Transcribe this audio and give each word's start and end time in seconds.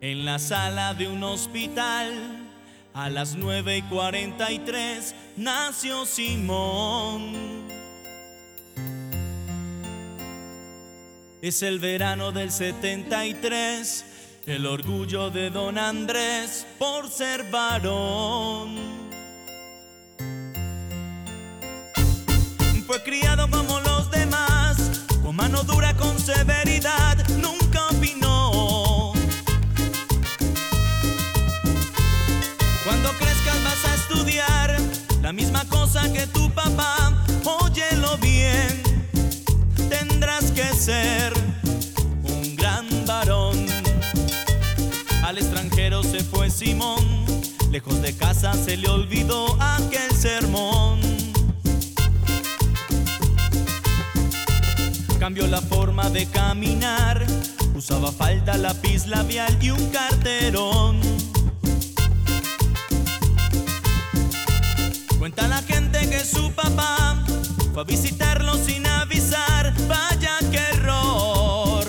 en 0.00 0.24
la 0.24 0.38
sala 0.38 0.94
de 0.94 1.08
un 1.08 1.22
hospital. 1.22 2.46
A 2.92 3.08
las 3.08 3.36
9 3.36 3.78
y 3.78 3.82
43 3.82 5.14
nació 5.36 6.04
Simón. 6.06 7.68
Es 11.40 11.62
el 11.62 11.78
verano 11.78 12.32
del 12.32 12.50
73, 12.50 14.04
el 14.46 14.66
orgullo 14.66 15.30
de 15.30 15.50
don 15.50 15.78
Andrés 15.78 16.66
por 16.78 17.08
ser 17.08 17.44
varón. 17.50 18.76
Fue 22.86 23.02
criado 23.04 23.48
como 23.48 23.78
los 23.80 24.10
demás, 24.10 25.06
con 25.22 25.36
mano 25.36 25.62
dura, 25.62 25.96
con 25.96 26.18
severidad, 26.18 27.16
que 36.08 36.26
tu 36.26 36.50
papá, 36.50 37.24
óyelo 37.44 38.16
bien, 38.18 38.82
tendrás 39.88 40.50
que 40.52 40.64
ser 40.74 41.32
un 42.22 42.56
gran 42.56 42.86
varón. 43.06 43.66
Al 45.22 45.38
extranjero 45.38 46.02
se 46.02 46.24
fue 46.24 46.50
Simón, 46.50 47.04
lejos 47.70 48.00
de 48.02 48.16
casa 48.16 48.52
se 48.54 48.76
le 48.76 48.88
olvidó 48.88 49.56
aquel 49.60 50.10
sermón. 50.12 51.00
Cambió 55.18 55.46
la 55.46 55.60
forma 55.60 56.08
de 56.08 56.26
caminar, 56.26 57.26
usaba 57.74 58.10
falda, 58.10 58.56
lápiz 58.56 59.06
labial 59.06 59.56
y 59.60 59.70
un 59.70 59.90
carterón. 59.90 61.19
su 66.30 66.52
papá 66.52 67.16
fue 67.72 67.82
a 67.82 67.84
visitarlo 67.84 68.54
sin 68.56 68.86
avisar. 68.86 69.72
Vaya 69.88 70.38
que 70.50 70.58
error. 70.58 71.86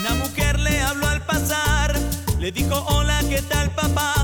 Una 0.00 0.14
mujer 0.14 0.58
le 0.58 0.80
habló 0.80 1.06
al 1.06 1.22
pasar, 1.22 1.94
le 2.38 2.50
dijo 2.52 2.74
hola, 2.88 3.20
¿qué 3.28 3.42
tal 3.42 3.70
papá? 3.70 4.17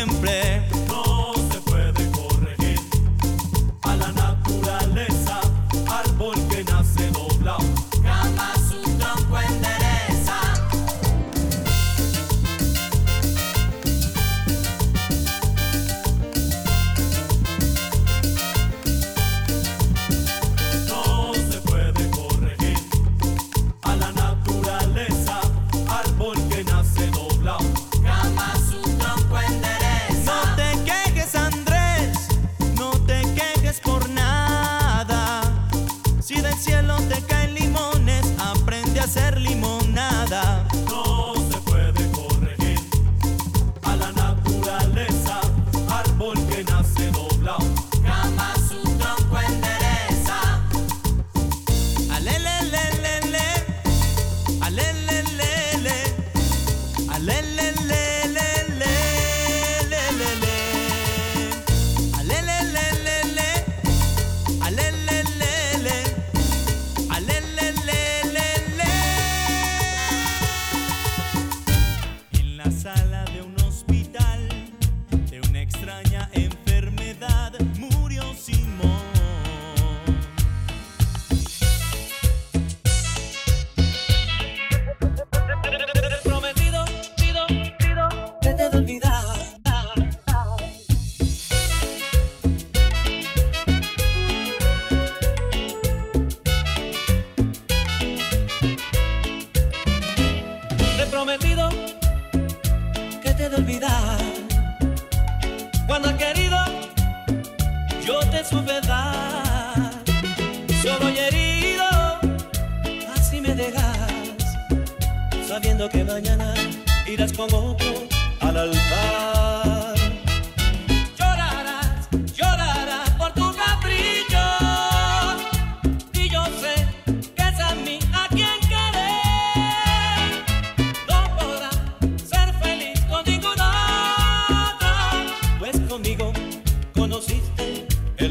siempre. 0.00 0.79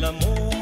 amor. 0.10 0.59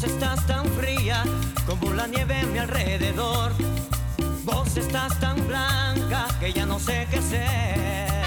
Vos 0.00 0.12
estás 0.12 0.46
tan 0.46 0.64
fría 0.64 1.22
como 1.66 1.92
la 1.92 2.06
nieve 2.06 2.40
a 2.40 2.46
mi 2.46 2.58
alrededor. 2.58 3.52
Vos 4.44 4.74
estás 4.78 5.20
tan 5.20 5.46
blanca 5.46 6.26
que 6.40 6.54
ya 6.54 6.64
no 6.64 6.78
sé 6.78 7.06
qué 7.10 7.20
ser. 7.20 8.19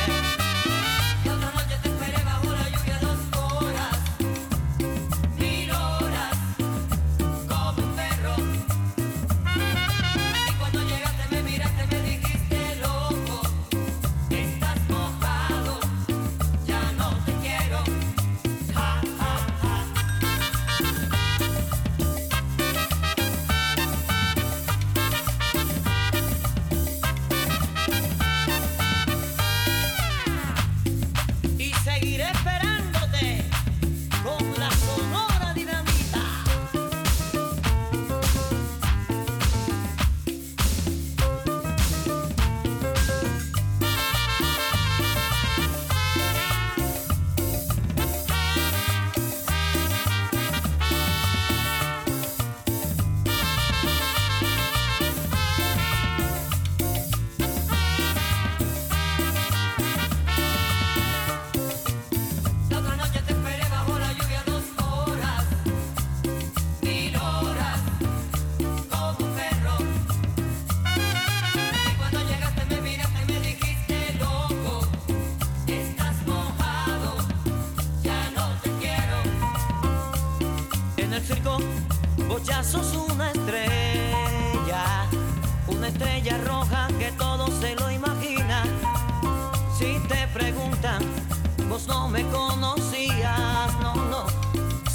no 91.94 92.10
me 92.10 92.24
conocías, 92.30 93.70
no, 93.82 93.94
no. 94.12 94.26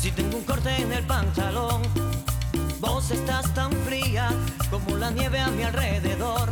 Si 0.01 0.11
tengo 0.11 0.39
un 0.39 0.45
corte 0.45 0.71
en 0.83 0.93
el 0.93 1.05
pantalón, 1.05 1.81
vos 2.81 3.11
estás 3.11 3.55
tan 3.55 3.71
fría 3.87 4.31
como 4.71 4.97
la 4.97 5.11
nieve 5.11 5.39
a 5.41 5.49
mi 5.49 5.63
alrededor. 5.63 6.49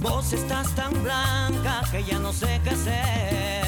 Vos 0.00 0.32
estás 0.32 0.74
tan 0.74 0.92
blanca 1.02 1.82
que 1.90 2.02
ya 2.02 2.18
no 2.18 2.32
sé 2.32 2.60
qué 2.64 2.70
hacer. 2.70 3.61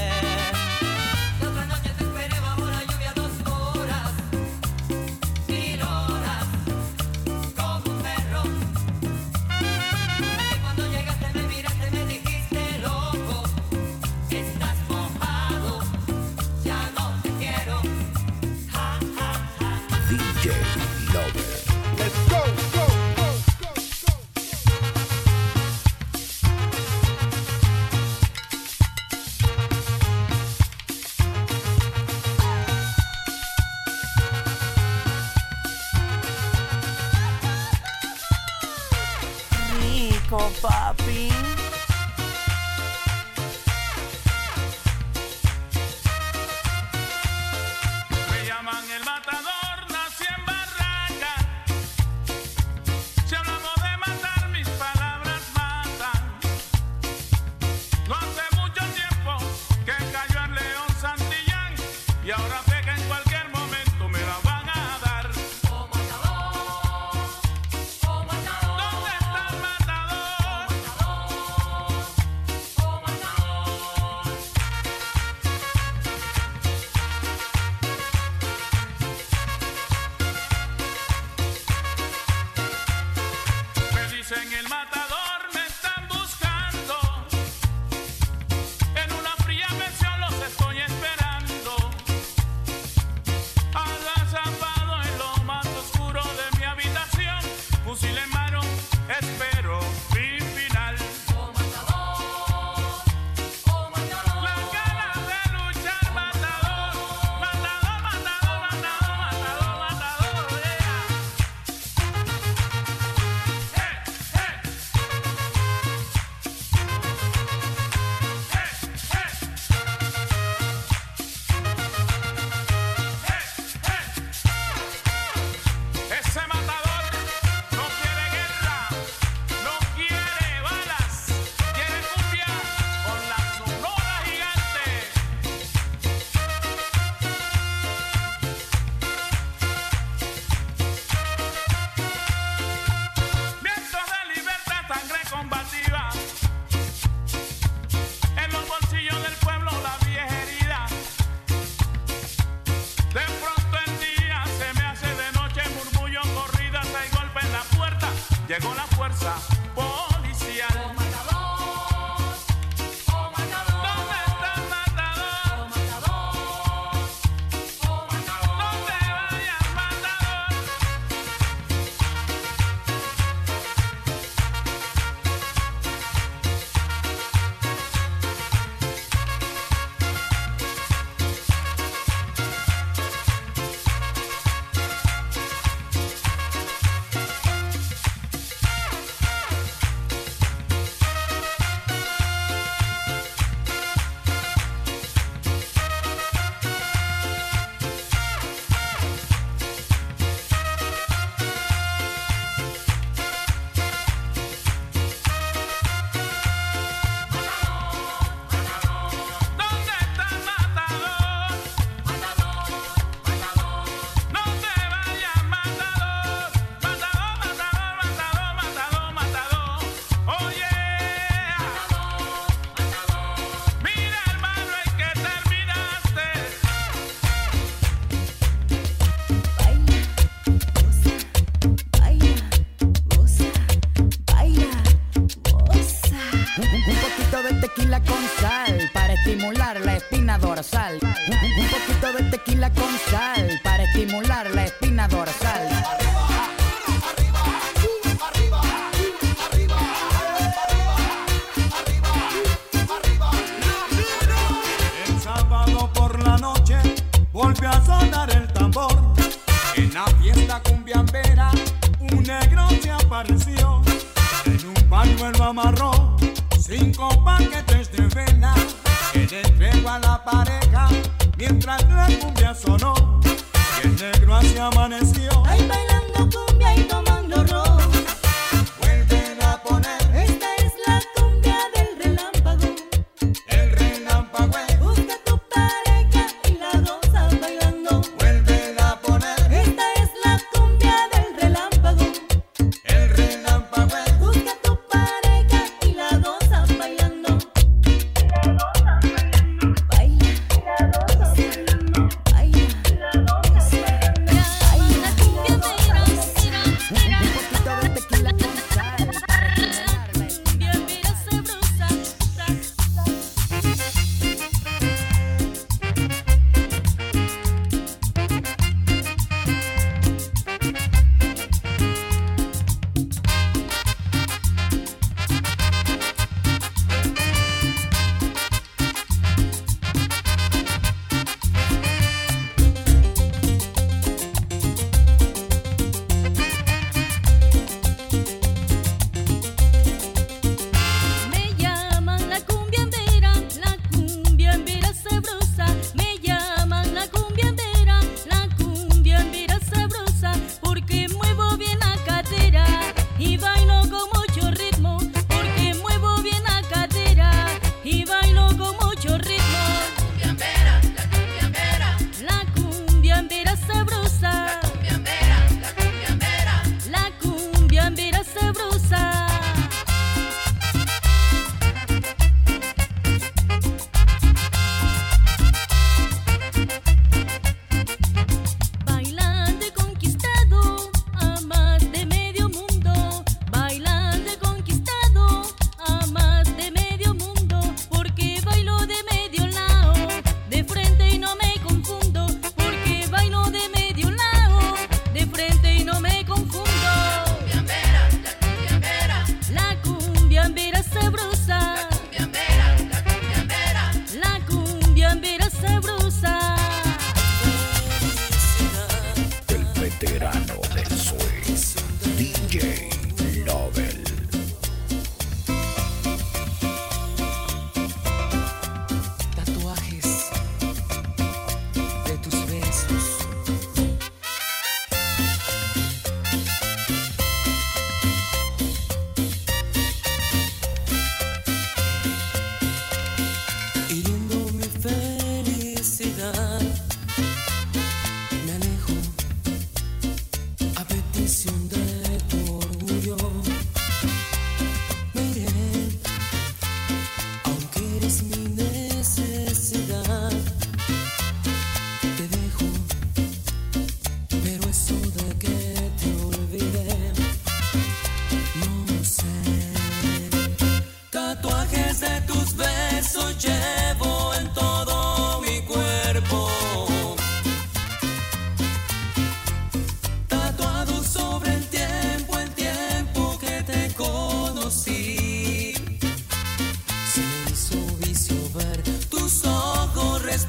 Un, 241.27 241.69
poquito 241.69 242.13
de 242.13 242.31
tequila 242.31 242.71
con 242.71 242.91
sal 243.11 243.61
para 243.63 243.85
estimular 243.85 244.51
la 244.51 244.64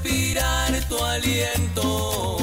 respirar 0.05 0.71
tu 0.87 0.97
aliento. 1.03 2.34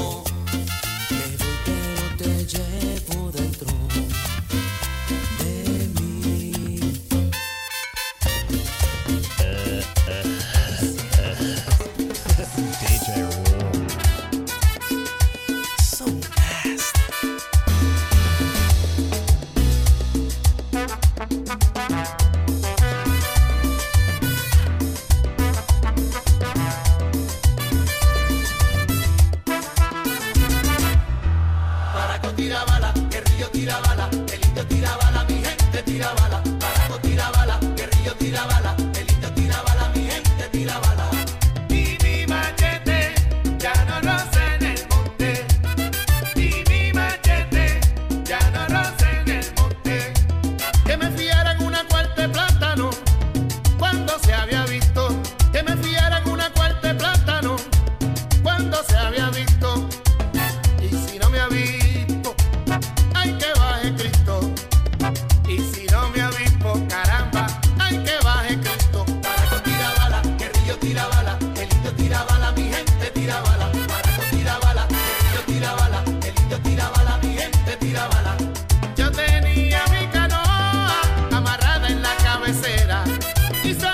Quizás 83.62 83.91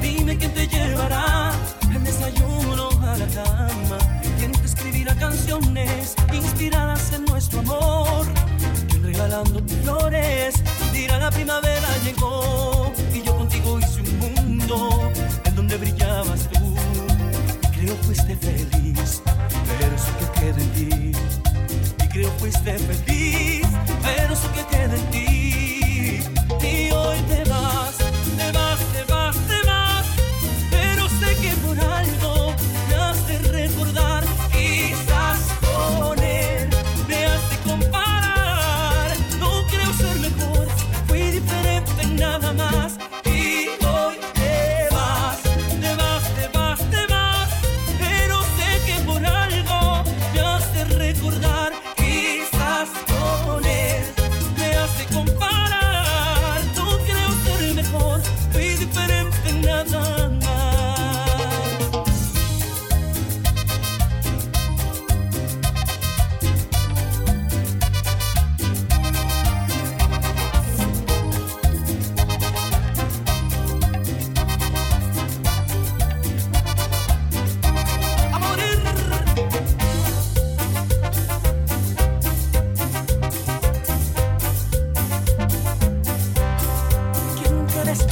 Dime 0.00 0.38
quién 0.38 0.54
te 0.54 0.66
llevará 0.66 1.50
al 1.50 2.02
desayuno 2.02 2.88
a 3.02 3.16
la 3.18 3.26
cama. 3.26 3.98
Quién 4.38 4.52
te 4.52 4.64
escribirá 4.64 5.14
canciones 5.16 6.14
inspiradas 6.32 7.12
en 7.12 7.26
nuestro 7.26 7.60
amor. 7.60 8.26
Quién 8.88 9.02
regalándote 9.02 9.74
flores 9.82 10.54
dirá 10.94 11.18
la 11.18 11.30
primavera 11.30 11.88
llegó. 12.04 12.90
Y 13.12 13.22
yo 13.22 13.36
contigo 13.36 13.78
hice 13.78 14.00
un 14.00 14.18
mundo 14.18 15.12
en 15.44 15.54
donde 15.56 15.76
brillabas 15.76 16.48
tú. 16.48 16.74
Creo 17.72 17.94
que 17.98 18.04
fuiste 18.04 18.34
feliz, 18.36 19.22
pero 19.78 19.94
eso 19.94 20.12
que 20.18 20.40
queda 20.40 20.62
en 20.62 20.70
ti. 20.72 21.12
Y 22.02 22.08
creo 22.08 22.32
que 22.32 22.38
fuiste 22.38 22.78
feliz, 22.78 23.66
pero 24.02 24.32
eso 24.32 24.48
que 24.54 24.64
queda 24.74 24.96
en 24.96 25.10
ti. 25.10 26.20
Y 26.66 26.90
hoy 26.92 27.18
te 27.28 27.41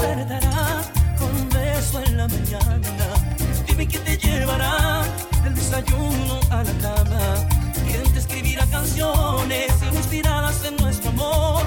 despertará 0.01 0.83
con 1.19 1.29
un 1.37 1.49
beso 1.51 2.03
en 2.05 2.17
la 2.17 2.29
mañana. 2.29 3.07
Dime 3.67 3.87
quién 3.87 4.05
te 4.05 4.17
llevará 4.17 5.03
del 5.45 5.55
desayuno 5.55 6.41
a 6.51 6.63
la 6.63 6.73
cama. 6.81 7.49
Quién 7.87 8.03
te 8.13 8.19
escribirá 8.19 8.67
canciones 8.67 9.71
inspiradas 9.93 10.65
en 10.65 10.77
nuestro 10.77 11.11
amor. 11.11 11.63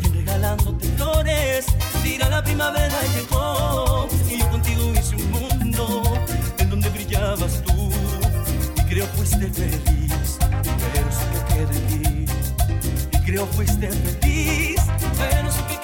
Quien 0.00 0.12
regalándote 0.14 0.86
flores 0.96 1.66
dirá 2.02 2.28
la 2.28 2.42
primavera 2.42 2.96
llegó. 3.14 4.08
Y 4.28 4.38
yo 4.38 4.50
contigo 4.50 4.92
hice 4.98 5.16
un 5.16 5.30
mundo 5.30 6.02
en 6.58 6.70
donde 6.70 6.88
brillabas 6.90 7.62
tú. 7.62 7.90
Y 8.76 8.82
creo 8.88 9.06
fuiste 9.06 9.48
feliz, 9.48 10.38
pero 10.38 11.08
sé 11.12 11.24
que 11.32 11.40
queda. 11.54 11.76
Y 13.12 13.24
creo 13.24 13.46
fuiste 13.46 13.88
feliz, 13.88 14.80
pero 15.16 15.52
sé 15.52 15.62
que 15.68 15.81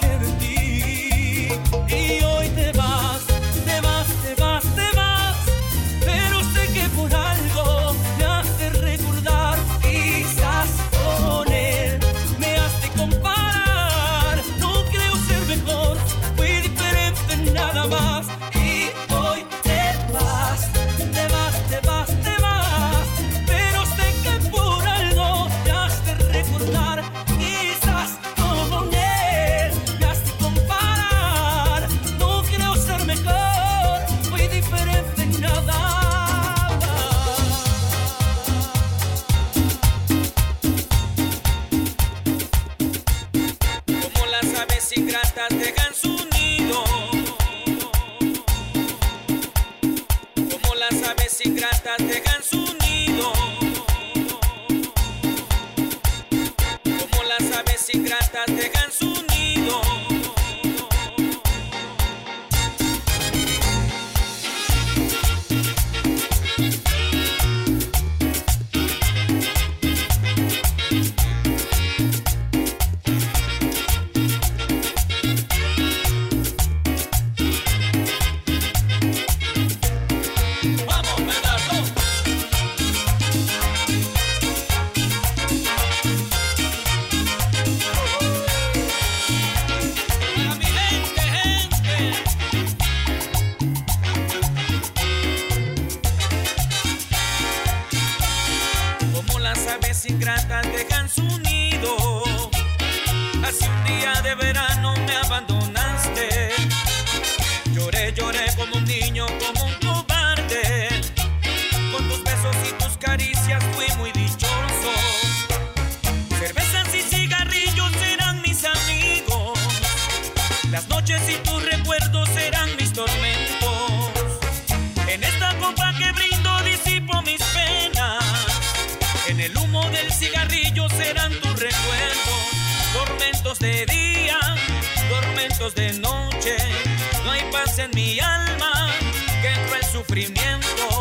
sufrimiento. 140.26 140.97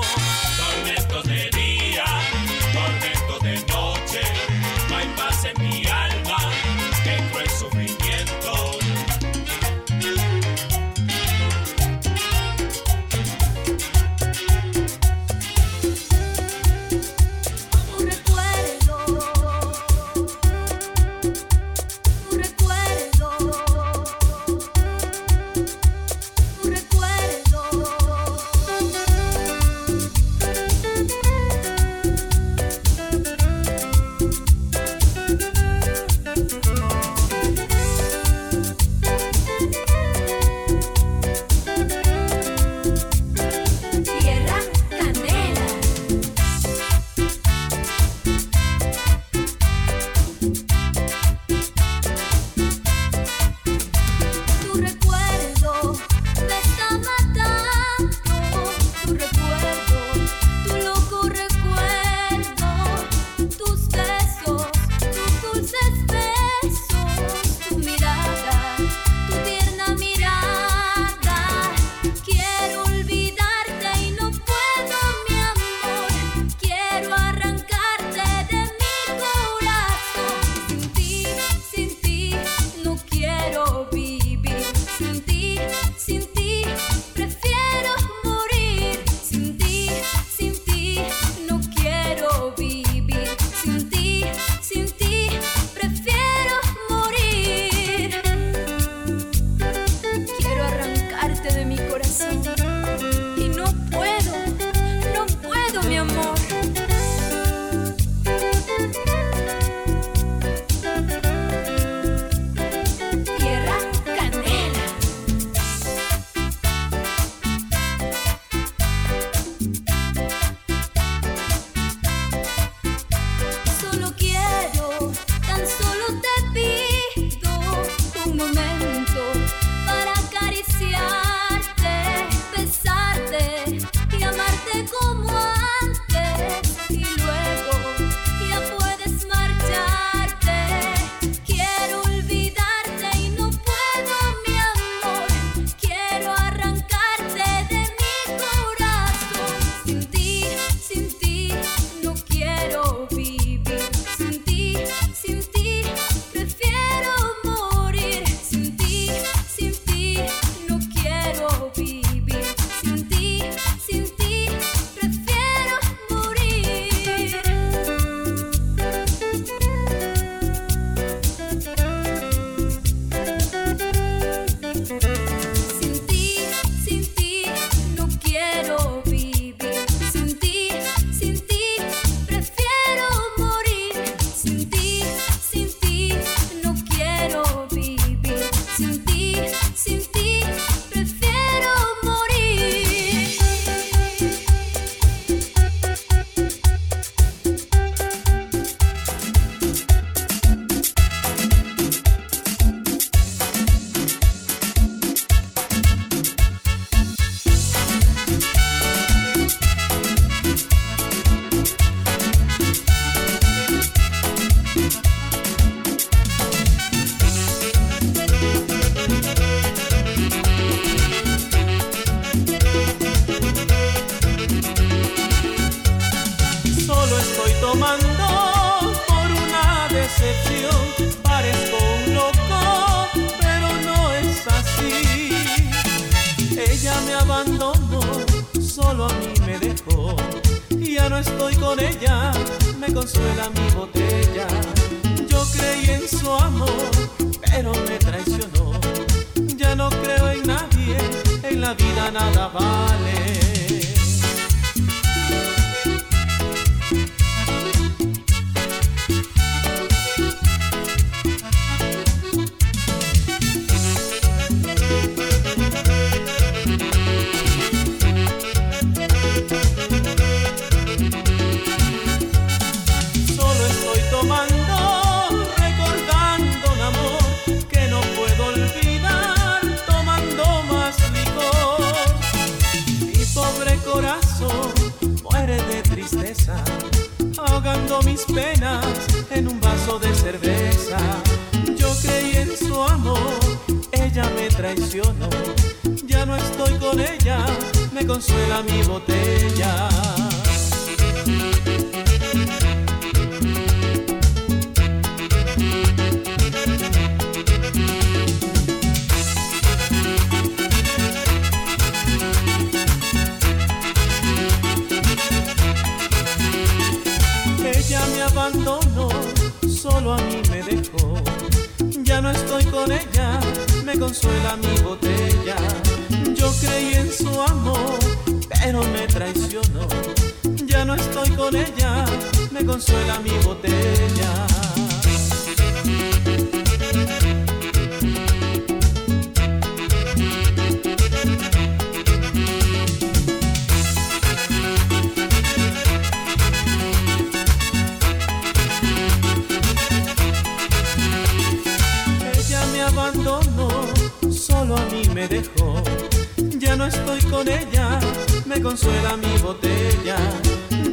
consuela 358.78 359.18
mi 359.18 359.38
botella. 359.40 360.18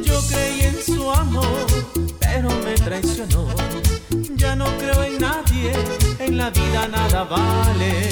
Yo 0.01 0.19
creí 0.27 0.61
en 0.61 0.81
su 0.81 1.11
amor, 1.11 1.67
pero 2.19 2.49
me 2.63 2.73
traicionó. 2.73 3.47
Ya 4.35 4.55
no 4.55 4.65
creo 4.77 5.03
en 5.03 5.19
nadie, 5.19 5.71
en 6.19 6.37
la 6.37 6.49
vida 6.49 6.87
nada 6.87 7.23
vale. 7.25 8.09